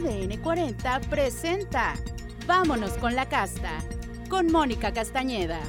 ADN 0.00 0.38
40 0.38 1.00
presenta 1.10 1.92
Vámonos 2.46 2.92
con 2.92 3.14
la 3.14 3.28
casta, 3.28 3.70
con 4.30 4.50
Mónica 4.50 4.92
Castañeda. 4.92 5.60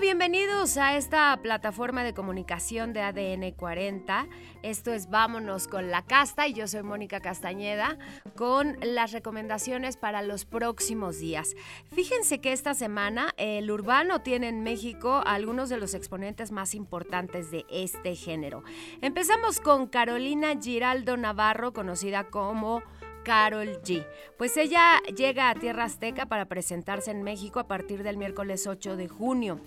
Bienvenidos 0.00 0.76
a 0.76 0.96
esta 0.96 1.36
plataforma 1.42 2.04
de 2.04 2.14
comunicación 2.14 2.92
de 2.92 3.00
ADN 3.02 3.50
40. 3.50 4.28
Esto 4.62 4.92
es 4.92 5.10
Vámonos 5.10 5.66
con 5.66 5.90
la 5.90 6.02
casta 6.02 6.46
y 6.46 6.52
yo 6.52 6.68
soy 6.68 6.84
Mónica 6.84 7.18
Castañeda 7.18 7.98
con 8.36 8.76
las 8.80 9.10
recomendaciones 9.10 9.96
para 9.96 10.22
los 10.22 10.44
próximos 10.44 11.18
días. 11.18 11.56
Fíjense 11.92 12.40
que 12.40 12.52
esta 12.52 12.74
semana 12.74 13.34
el 13.38 13.68
urbano 13.72 14.20
tiene 14.20 14.48
en 14.48 14.62
México 14.62 15.20
algunos 15.26 15.68
de 15.68 15.78
los 15.78 15.94
exponentes 15.94 16.52
más 16.52 16.74
importantes 16.74 17.50
de 17.50 17.66
este 17.68 18.14
género. 18.14 18.62
Empezamos 19.02 19.58
con 19.58 19.88
Carolina 19.88 20.54
Giraldo 20.60 21.16
Navarro, 21.16 21.72
conocida 21.72 22.22
como 22.22 22.84
Carol 23.24 23.82
G. 23.82 24.06
Pues 24.36 24.56
ella 24.56 25.02
llega 25.16 25.50
a 25.50 25.54
Tierra 25.56 25.84
Azteca 25.84 26.26
para 26.26 26.46
presentarse 26.46 27.10
en 27.10 27.24
México 27.24 27.58
a 27.58 27.66
partir 27.66 28.04
del 28.04 28.16
miércoles 28.16 28.68
8 28.68 28.96
de 28.96 29.08
junio. 29.08 29.60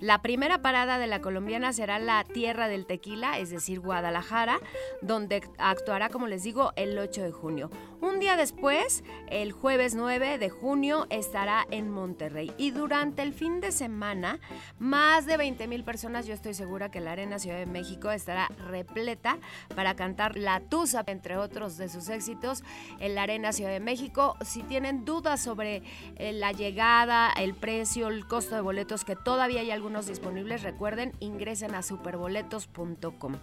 La 0.00 0.20
primera 0.20 0.60
parada 0.60 0.98
de 0.98 1.06
la 1.06 1.22
colombiana 1.22 1.72
será 1.72 1.98
la 1.98 2.22
Tierra 2.24 2.68
del 2.68 2.84
Tequila, 2.84 3.38
es 3.38 3.48
decir, 3.48 3.80
Guadalajara, 3.80 4.60
donde 5.00 5.42
actuará, 5.56 6.10
como 6.10 6.26
les 6.26 6.42
digo, 6.42 6.72
el 6.76 6.98
8 6.98 7.22
de 7.22 7.32
junio. 7.32 7.70
Un 8.02 8.18
día 8.18 8.36
después, 8.36 9.04
el 9.30 9.52
jueves 9.52 9.94
9 9.94 10.36
de 10.36 10.50
junio, 10.50 11.06
estará 11.08 11.66
en 11.70 11.90
Monterrey. 11.90 12.52
Y 12.58 12.72
durante 12.72 13.22
el 13.22 13.32
fin 13.32 13.60
de 13.60 13.72
semana, 13.72 14.38
más 14.78 15.24
de 15.24 15.38
20 15.38 15.66
mil 15.66 15.82
personas, 15.82 16.26
yo 16.26 16.34
estoy 16.34 16.52
segura 16.52 16.90
que 16.90 17.00
la 17.00 17.12
Arena 17.12 17.38
Ciudad 17.38 17.56
de 17.56 17.64
México 17.64 18.10
estará 18.10 18.48
repleta 18.68 19.38
para 19.74 19.96
cantar 19.96 20.36
La 20.36 20.60
Tusa, 20.60 21.04
entre 21.06 21.38
otros 21.38 21.78
de 21.78 21.88
sus 21.88 22.10
éxitos, 22.10 22.64
en 23.00 23.14
la 23.14 23.22
Arena 23.22 23.52
Ciudad 23.52 23.70
de 23.70 23.80
México. 23.80 24.36
Si 24.42 24.62
tienen 24.62 25.06
dudas 25.06 25.40
sobre 25.40 25.82
eh, 26.16 26.32
la 26.34 26.52
llegada, 26.52 27.32
el 27.32 27.54
precio, 27.54 28.08
el 28.08 28.26
costo 28.26 28.54
de 28.54 28.60
boletos, 28.60 29.04
que 29.06 29.16
todavía 29.16 29.62
hay 29.62 29.70
algo 29.70 29.85
disponibles, 30.06 30.62
recuerden, 30.62 31.12
ingresen 31.20 31.74
a 31.74 31.82
superboletos.com. 31.82 33.36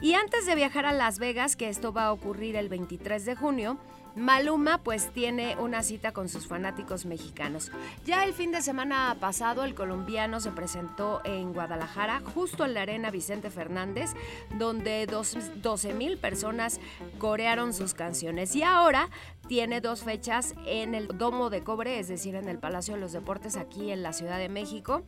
Y 0.00 0.14
antes 0.14 0.46
de 0.46 0.54
viajar 0.54 0.86
a 0.86 0.92
Las 0.92 1.18
Vegas, 1.18 1.56
que 1.56 1.68
esto 1.68 1.92
va 1.92 2.06
a 2.06 2.12
ocurrir 2.12 2.56
el 2.56 2.68
23 2.68 3.24
de 3.24 3.34
junio, 3.34 3.78
Maluma 4.18 4.78
pues 4.78 5.12
tiene 5.12 5.56
una 5.56 5.82
cita 5.82 6.12
con 6.12 6.28
sus 6.28 6.46
fanáticos 6.46 7.06
mexicanos. 7.06 7.70
Ya 8.04 8.24
el 8.24 8.32
fin 8.32 8.50
de 8.50 8.62
semana 8.62 9.16
pasado 9.20 9.64
el 9.64 9.74
colombiano 9.74 10.40
se 10.40 10.50
presentó 10.50 11.20
en 11.24 11.52
Guadalajara, 11.52 12.20
justo 12.34 12.64
en 12.64 12.74
la 12.74 12.82
arena 12.82 13.10
Vicente 13.10 13.50
Fernández, 13.50 14.10
donde 14.56 15.06
12 15.06 15.94
mil 15.94 16.18
personas 16.18 16.80
corearon 17.18 17.72
sus 17.72 17.94
canciones. 17.94 18.54
Y 18.56 18.62
ahora 18.62 19.08
tiene 19.46 19.80
dos 19.80 20.02
fechas 20.02 20.54
en 20.66 20.94
el 20.94 21.08
Domo 21.08 21.48
de 21.48 21.62
Cobre, 21.62 21.98
es 21.98 22.08
decir, 22.08 22.34
en 22.34 22.48
el 22.48 22.58
Palacio 22.58 22.94
de 22.94 23.00
los 23.00 23.12
Deportes 23.12 23.56
aquí 23.56 23.90
en 23.90 24.02
la 24.02 24.12
Ciudad 24.12 24.38
de 24.38 24.48
México. 24.48 25.04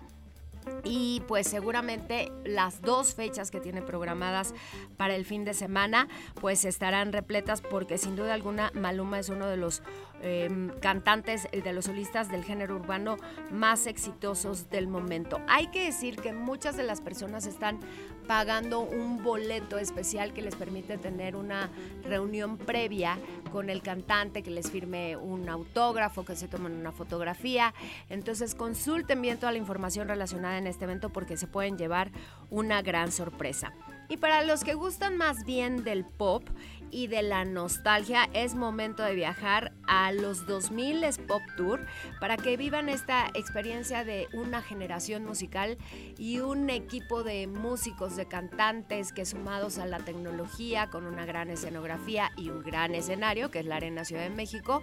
Y 0.85 1.23
pues 1.27 1.47
seguramente 1.47 2.33
las 2.45 2.83
dos 2.83 3.15
fechas 3.15 3.51
que 3.51 3.61
tiene 3.61 3.83
programadas 3.83 4.55
para 4.97 5.15
el 5.15 5.25
fin 5.25 5.45
de 5.45 5.55
semana 5.55 6.09
pues 6.41 6.65
estarán 6.65 7.13
repletas 7.13 7.61
porque 7.61 7.99
sin 7.99 8.17
duda 8.17 8.35
alguna 8.35 8.71
Maluma 8.75 9.19
es 9.19 9.29
uno 9.29 9.47
de 9.47 9.57
los 9.57 9.83
em, 10.23 10.71
cantantes, 10.81 11.49
eh, 11.53 11.63
de 11.63 11.73
los 11.73 11.87
solistas 11.87 12.31
del 12.31 12.45
género 12.45 12.77
urbano 12.77 13.17
más 13.51 13.87
exitosos 13.87 14.71
del 14.71 14.87
momento. 14.89 15.41
Hay 15.49 15.69
que 15.69 15.85
decir 15.85 16.17
que 16.17 16.33
muchas 16.33 16.77
de 16.77 16.83
las 16.83 17.01
personas 17.01 17.47
están 17.47 17.81
pagando 18.27 18.81
un 18.81 19.23
boleto 19.25 19.79
especial 19.79 20.33
que 20.33 20.41
les 20.41 20.55
permite 20.55 20.99
tener 20.99 21.35
una 21.35 21.69
reunión 22.05 22.59
previa 22.59 23.19
con 23.51 23.71
el 23.71 23.83
cantante, 23.83 24.43
que 24.43 24.51
les 24.51 24.71
firme 24.71 25.17
un 25.17 25.49
autógrafo, 25.49 26.25
que 26.25 26.37
se 26.37 26.47
tomen 26.47 26.73
una 26.75 26.93
fotografía. 26.93 27.75
Entonces 28.09 28.55
consulten 28.55 29.21
bien 29.21 29.39
toda 29.39 29.51
la 29.51 29.59
información 29.59 30.07
relacionada 30.07 30.59
en 30.59 30.67
este 30.67 30.85
evento 30.85 31.11
porque 31.11 31.37
se 31.37 31.49
pueden 31.49 31.77
llevar 31.77 32.13
una 32.51 32.83
gran 32.83 33.11
sorpresa. 33.11 33.73
Y 34.11 34.17
para 34.17 34.43
los 34.43 34.65
que 34.65 34.75
gustan 34.75 35.17
más 35.17 35.45
bien 35.45 35.85
del 35.85 36.05
pop 36.05 36.43
y 36.91 37.07
de 37.07 37.23
la 37.23 37.45
nostalgia, 37.45 38.29
es 38.33 38.57
momento 38.57 39.05
de 39.05 39.15
viajar 39.15 39.73
a 39.87 40.11
los 40.11 40.47
2000 40.47 41.05
Pop 41.29 41.43
Tour 41.57 41.87
para 42.19 42.37
que 42.37 42.57
vivan 42.57 42.89
esta 42.89 43.29
experiencia 43.35 44.03
de 44.03 44.27
una 44.33 44.63
generación 44.63 45.25
musical 45.25 45.79
y 46.19 46.41
un 46.41 46.71
equipo 46.71 47.23
de 47.23 47.47
músicos, 47.47 48.17
de 48.17 48.27
cantantes 48.27 49.13
que 49.13 49.25
sumados 49.25 49.79
a 49.79 49.87
la 49.87 50.01
tecnología, 50.01 50.91
con 50.91 51.07
una 51.07 51.25
gran 51.25 51.49
escenografía 51.49 52.33
y 52.37 52.51
un 52.51 52.65
gran 52.65 52.97
escenario, 52.97 53.53
que 53.53 53.61
es 53.61 53.67
la 53.67 53.77
Arena 53.77 54.05
Ciudad 54.05 54.25
de 54.25 54.31
México, 54.31 54.83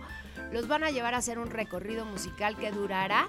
los 0.53 0.69
van 0.69 0.85
a 0.85 0.89
llevar 0.89 1.13
a 1.13 1.17
hacer 1.17 1.37
un 1.37 1.49
recorrido 1.49 2.05
musical 2.05 2.55
que 2.55 2.71
durará 2.71 3.27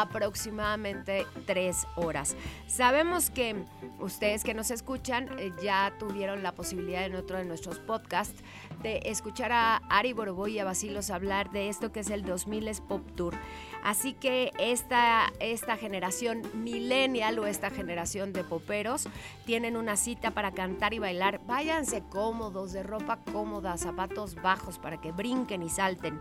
aproximadamente 0.00 1.26
tres 1.46 1.86
horas. 1.96 2.36
Sabemos 2.66 3.30
que 3.30 3.56
ustedes 4.00 4.44
que 4.44 4.54
nos 4.54 4.70
escuchan 4.70 5.28
eh, 5.38 5.52
ya 5.62 5.92
tuvieron 5.98 6.42
la 6.42 6.52
posibilidad 6.52 7.04
en 7.04 7.14
otro 7.14 7.38
de 7.38 7.44
nuestros 7.44 7.78
podcasts 7.78 8.42
de 8.82 9.00
escuchar 9.04 9.52
a 9.52 9.76
Ari 9.88 10.12
Boroboy 10.12 10.52
y 10.52 10.58
a 10.58 10.64
Basilos 10.64 11.10
hablar 11.10 11.50
de 11.50 11.68
esto 11.68 11.92
que 11.92 12.00
es 12.00 12.10
el 12.10 12.24
2000 12.24 12.66
Pop 12.88 13.02
Tour. 13.14 13.34
Así 13.82 14.14
que 14.14 14.52
esta, 14.58 15.32
esta 15.38 15.76
generación 15.76 16.42
millennial 16.54 17.38
o 17.38 17.46
esta 17.46 17.70
generación 17.70 18.32
de 18.32 18.42
poperos 18.42 19.08
tienen 19.44 19.76
una 19.76 19.96
cita 19.96 20.32
para 20.32 20.52
cantar 20.52 20.92
y 20.92 20.98
bailar. 20.98 21.40
Váyanse 21.46 22.02
cómodos, 22.10 22.72
de 22.72 22.82
ropa 22.82 23.18
cómoda, 23.32 23.76
zapatos 23.76 24.34
bajos 24.34 24.78
para 24.78 25.00
que 25.00 25.12
brinquen 25.12 25.62
y 25.62 25.68
salten. 25.68 26.20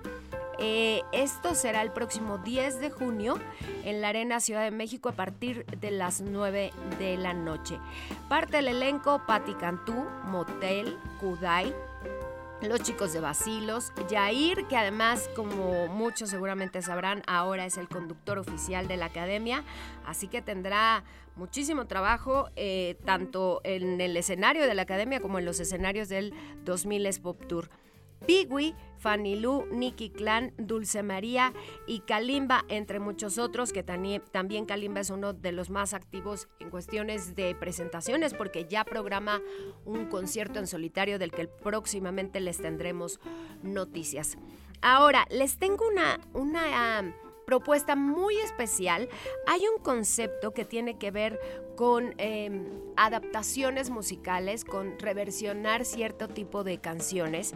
Eh, 0.59 1.01
esto 1.11 1.55
será 1.55 1.81
el 1.81 1.91
próximo 1.91 2.38
10 2.38 2.79
de 2.79 2.89
junio 2.89 3.39
en 3.83 4.01
la 4.01 4.09
Arena 4.09 4.39
Ciudad 4.39 4.63
de 4.63 4.71
México 4.71 5.09
a 5.09 5.13
partir 5.13 5.66
de 5.66 5.91
las 5.91 6.21
9 6.21 6.71
de 6.99 7.17
la 7.17 7.33
noche. 7.33 7.79
Parte 8.29 8.57
del 8.57 8.69
elenco 8.69 9.21
Patti 9.27 9.53
Cantú, 9.53 10.05
Motel, 10.25 10.97
Kudai, 11.19 11.73
los 12.61 12.81
chicos 12.81 13.13
de 13.13 13.19
Basilos, 13.19 13.91
Jair, 14.09 14.66
que 14.67 14.77
además, 14.77 15.29
como 15.35 15.88
muchos 15.88 16.29
seguramente 16.29 16.81
sabrán, 16.81 17.22
ahora 17.27 17.66
es 17.66 17.77
el 17.77 17.87
conductor 17.87 18.39
oficial 18.39 18.87
de 18.87 18.97
la 18.97 19.07
academia, 19.07 19.63
así 20.05 20.27
que 20.27 20.41
tendrá 20.41 21.03
muchísimo 21.35 21.85
trabajo 21.85 22.49
eh, 22.55 22.97
tanto 23.05 23.61
en 23.63 23.99
el 23.99 24.16
escenario 24.16 24.66
de 24.66 24.73
la 24.73 24.83
academia 24.83 25.19
como 25.19 25.37
en 25.37 25.45
los 25.45 25.59
escenarios 25.59 26.09
del 26.09 26.33
2000 26.63 27.19
Pop 27.22 27.45
Tour. 27.47 27.69
Pigui, 28.25 28.75
Fanny 28.97 29.41
Nicky 29.71 30.09
Clan, 30.09 30.53
Dulce 30.57 31.03
María 31.03 31.53
y 31.87 31.99
Kalimba, 31.99 32.65
entre 32.69 32.99
muchos 32.99 33.37
otros, 33.37 33.71
que 33.71 33.83
también 33.83 34.65
Kalimba 34.65 35.01
es 35.01 35.09
uno 35.09 35.33
de 35.33 35.51
los 35.51 35.69
más 35.69 35.93
activos 35.93 36.47
en 36.59 36.69
cuestiones 36.69 37.35
de 37.35 37.55
presentaciones, 37.55 38.33
porque 38.33 38.65
ya 38.65 38.83
programa 38.83 39.41
un 39.85 40.05
concierto 40.05 40.59
en 40.59 40.67
solitario 40.67 41.19
del 41.19 41.31
que 41.31 41.47
próximamente 41.47 42.39
les 42.39 42.57
tendremos 42.57 43.19
noticias. 43.61 44.37
Ahora, 44.81 45.25
les 45.29 45.57
tengo 45.57 45.87
una, 45.87 46.19
una 46.33 47.13
propuesta 47.45 47.95
muy 47.95 48.38
especial. 48.38 49.09
Hay 49.47 49.61
un 49.75 49.81
concepto 49.81 50.53
que 50.53 50.66
tiene 50.66 50.97
que 50.97 51.11
ver 51.11 51.39
con 51.75 52.13
em, 52.17 52.66
adaptaciones 52.95 53.89
musicales, 53.89 54.66
con 54.66 54.97
reversionar 55.00 55.85
cierto 55.85 56.28
tipo 56.28 56.63
de 56.63 56.79
canciones. 56.79 57.53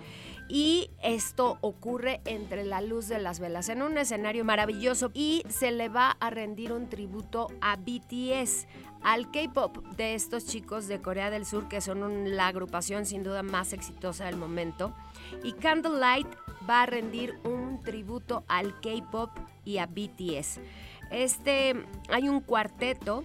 Y 0.50 0.90
esto 1.04 1.60
ocurre 1.62 2.22
entre 2.26 2.64
la 2.66 2.82
luz 2.82 3.08
de 3.08 3.20
las 3.20 3.40
velas, 3.40 3.70
en 3.70 3.84
un 3.84 3.98
escenario 3.98 4.44
maravilloso. 4.44 5.12
Y 5.14 5.44
se 5.48 5.72
le 5.72 5.90
va 5.90 6.12
a 6.20 6.30
rendir 6.30 6.74
un 6.74 6.90
tributo 6.90 7.48
a 7.62 7.76
BTS, 7.76 8.68
al 9.02 9.32
K-pop 9.32 9.78
de 9.96 10.16
estos 10.16 10.46
chicos 10.46 10.88
de 10.88 11.02
Corea 11.02 11.30
del 11.30 11.46
Sur, 11.46 11.70
que 11.70 11.82
son 11.82 12.36
la 12.36 12.48
agrupación 12.48 13.06
sin 13.06 13.24
duda 13.24 13.44
más 13.44 13.74
exitosa 13.74 14.26
del 14.26 14.38
momento. 14.38 14.94
Y 15.44 15.54
Candlelight 15.54 16.28
va 16.70 16.84
a 16.84 16.86
rendir 16.86 17.40
un 17.44 17.82
tributo 17.84 18.44
al 18.48 18.80
K-pop 18.80 19.32
y 19.66 19.78
a 19.78 19.88
BTS. 19.88 20.60
Este, 21.12 21.74
hay 22.10 22.30
un 22.30 22.42
cuarteto 22.42 23.24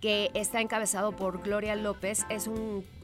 que 0.00 0.32
está 0.34 0.60
encabezado 0.60 1.14
por 1.14 1.42
Gloria 1.42 1.76
López, 1.76 2.26
es 2.28 2.50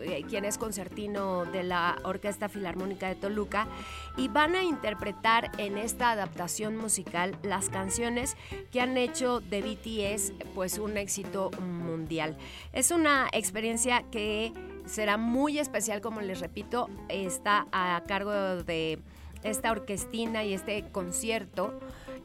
eh, 0.01 0.25
quien 0.29 0.45
es 0.45 0.59
concertino 0.59 1.45
de 1.45 1.63
la 1.63 1.97
Orquesta 2.03 2.49
Filarmónica 2.49 3.07
de 3.07 3.15
Toluca, 3.15 3.69
y 4.17 4.27
van 4.27 4.57
a 4.57 4.65
interpretar 4.65 5.53
en 5.59 5.79
esta 5.79 6.11
adaptación 6.11 6.77
musical 6.77 7.39
las 7.45 7.69
canciones 7.69 8.37
que 8.73 8.81
han 8.81 8.97
hecho 8.97 9.39
de 9.39 9.63
BTS 9.63 10.33
pues 10.57 10.79
un 10.79 10.97
éxito 10.97 11.53
mundial. 11.61 12.37
Es 12.73 12.91
una 12.91 13.29
experiencia 13.33 14.03
que 14.11 14.53
será 14.85 15.17
muy 15.17 15.61
especial, 15.61 16.01
como 16.01 16.21
les 16.21 16.41
repito, 16.41 16.91
está 17.09 17.69
a 17.71 18.03
cargo 18.09 18.33
de 18.65 18.99
esta 19.43 19.71
orquestina 19.71 20.45
y 20.45 20.55
este 20.55 20.85
concierto 20.91 21.79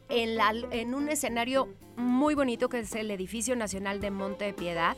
en, 0.10 0.94
un 0.94 1.10
escenario 1.10 1.70
muy 1.96 2.36
bonito 2.36 2.70
que 2.70 2.80
es 2.80 2.94
el 2.96 3.12
Edificio 3.12 3.56
Nacional 3.56 4.00
de 4.00 4.12
Monte 4.12 4.46
de 4.46 4.54
Piedad. 4.54 4.96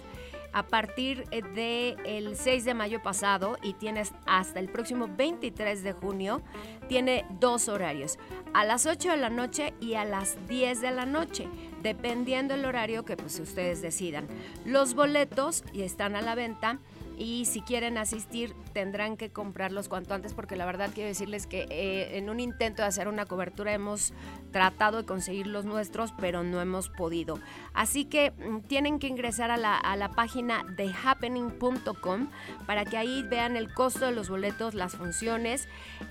a 0.53 0.63
partir 0.63 1.27
del 1.29 1.97
el 2.05 2.37
6 2.37 2.63
de 2.63 2.73
mayo 2.73 3.03
pasado 3.03 3.57
y 3.61 3.73
tienes 3.73 4.13
hasta 4.25 4.61
el 4.61 4.69
próximo 4.69 5.09
23 5.09 5.83
de 5.83 5.91
junio, 5.91 6.41
tiene 6.87 7.25
dos 7.41 7.67
horarios, 7.67 8.17
a 8.53 8.63
las 8.63 8.85
8 8.85 9.11
de 9.11 9.17
la 9.17 9.29
noche 9.29 9.73
y 9.81 9.95
a 9.95 10.05
las 10.05 10.37
10 10.47 10.79
de 10.79 10.91
la 10.91 11.05
noche, 11.05 11.49
dependiendo 11.83 12.53
el 12.53 12.63
horario 12.63 13.03
que 13.03 13.17
pues 13.17 13.37
ustedes 13.37 13.81
decidan. 13.81 14.27
Los 14.63 14.93
boletos 14.93 15.65
están 15.73 16.15
a 16.15 16.21
la 16.21 16.35
venta 16.35 16.79
y 17.17 17.45
si 17.45 17.61
quieren 17.61 17.97
asistir 17.97 18.55
tendrán 18.73 19.17
que 19.17 19.31
comprarlos 19.31 19.89
cuanto 19.89 20.13
antes 20.13 20.33
porque 20.33 20.55
la 20.55 20.65
verdad 20.65 20.89
quiero 20.93 21.07
decirles 21.07 21.47
que 21.47 21.67
eh, 21.69 22.17
en 22.17 22.29
un 22.29 22.39
intento 22.39 22.81
de 22.81 22.87
hacer 22.87 23.07
una 23.07 23.25
cobertura 23.25 23.73
hemos 23.73 24.13
tratado 24.51 24.97
de 24.97 25.05
conseguir 25.05 25.47
los 25.47 25.65
nuestros 25.65 26.13
pero 26.19 26.43
no 26.43 26.61
hemos 26.61 26.89
podido. 26.89 27.39
Así 27.73 28.05
que 28.05 28.31
mm, 28.31 28.61
tienen 28.67 28.99
que 28.99 29.07
ingresar 29.07 29.51
a 29.51 29.57
la, 29.57 29.77
a 29.77 29.95
la 29.95 30.09
página 30.09 30.63
de 30.77 30.91
happening.com 30.91 32.29
para 32.65 32.85
que 32.85 32.97
ahí 32.97 33.23
vean 33.23 33.55
el 33.55 33.73
costo 33.73 34.05
de 34.05 34.11
los 34.11 34.29
boletos, 34.29 34.73
las 34.73 34.95
funciones. 34.95 35.67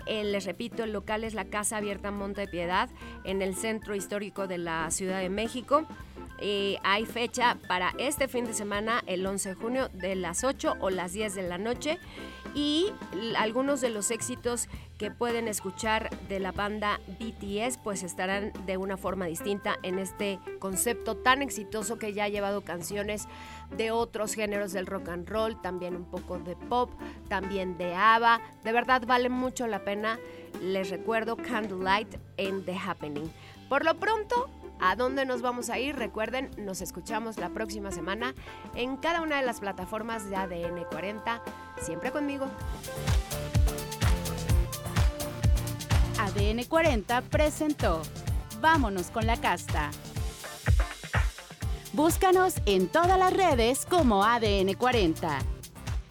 Eh, 0.07 0.25
les 0.25 0.45
repito, 0.45 0.85
el 0.85 0.93
local 0.93 1.25
es 1.25 1.35
la 1.35 1.45
Casa 1.47 1.79
Abierta 1.79 2.11
Monte 2.11 2.43
de 2.43 2.49
Piedad 2.49 2.89
en 3.25 3.43
el 3.43 3.55
centro 3.55 3.95
histórico 3.95 4.47
de 4.47 4.59
la 4.59 4.91
Ciudad 4.91 5.21
de 5.21 5.31
México. 5.31 5.87
Hay 6.83 7.07
fecha 7.07 7.57
para 7.69 7.95
este 7.99 8.29
fin 8.29 8.45
de 8.45 8.53
semana, 8.53 9.03
el 9.07 9.25
11 9.25 9.49
de 9.51 9.55
junio, 9.55 9.89
de 9.95 10.15
las 10.15 10.45
8 10.45 10.77
o 10.79 10.91
las 10.91 11.15
10 11.15 11.35
de 11.35 11.43
la 11.43 11.57
noche. 11.57 11.99
Y 12.55 12.93
algunos 13.39 13.81
de 13.81 13.89
los 13.89 14.11
éxitos 14.11 14.69
que 14.99 15.11
pueden 15.11 15.49
escuchar 15.49 16.11
de 16.29 16.41
la 16.41 16.53
banda 16.53 17.01
BTS, 17.19 17.79
pues 17.79 18.03
estarán 18.03 18.53
de 18.67 18.77
una 18.77 18.99
forma 18.99 19.25
distinta 19.25 19.77
en 19.83 19.99
este 19.99 20.39
concepto 20.59 21.17
tan 21.17 21.41
exitoso 21.41 21.99
que 21.99 22.13
ya 22.13 22.25
ha 22.25 22.29
llevado 22.29 22.61
canciones 22.61 23.27
de 23.77 23.91
otros 23.91 24.35
géneros 24.35 24.73
del 24.73 24.87
rock 24.87 25.09
and 25.09 25.29
roll, 25.29 25.61
también 25.63 25.97
un 25.97 26.05
poco 26.05 26.39
de 26.39 26.57
pop, 26.57 26.91
también 27.29 27.79
de 27.79 27.95
ABBA. 27.95 28.41
De 28.63 28.73
verdad 28.73 29.03
vale 29.07 29.31
mucho 29.31 29.67
la 29.67 29.83
pena. 29.83 30.21
Les 30.61 30.91
recuerdo 30.91 31.37
Candlelight 31.37 32.17
en 32.37 32.65
The 32.67 32.77
Happening. 32.77 33.33
Por 33.69 33.85
lo 33.85 33.99
pronto, 33.99 34.49
¿A 34.81 34.97
dónde 34.97 35.25
nos 35.25 35.43
vamos 35.43 35.71
a 35.71 35.79
ir? 35.79 35.97
Recuerden, 35.97 36.51
nos 36.59 36.81
escuchamos 36.81 37.39
la 37.39 37.51
próxima 37.51 37.91
semana 37.91 38.35
en 38.75 38.97
cada 38.97 39.23
una 39.23 39.37
de 39.37 39.47
las 39.47 39.61
plataformas 39.61 40.29
de 40.29 40.37
ADN 40.37 40.85
40, 40.91 41.43
siempre 41.81 42.11
conmigo. 42.11 42.47
ADN 46.19 46.65
40 46.65 47.21
presentó 47.23 48.03
Vámonos 48.61 49.11
con 49.11 49.27
la 49.27 49.37
casta. 49.37 49.91
Búscanos 51.93 52.55
en 52.67 52.89
todas 52.89 53.19
las 53.19 53.33
redes 53.33 53.87
como 53.87 54.25
ADN 54.25 54.75
40. 54.75 55.39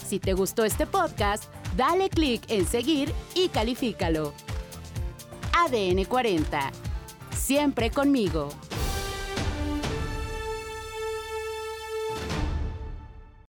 Si 0.05 0.19
te 0.19 0.33
gustó 0.33 0.63
este 0.63 0.85
podcast, 0.85 1.45
dale 1.75 2.09
clic 2.09 2.43
en 2.49 2.65
seguir 2.65 3.11
y 3.35 3.49
califícalo. 3.49 4.33
ADN 5.53 6.05
40 6.05 6.71
siempre 7.43 7.91
conmigo. 7.91 8.47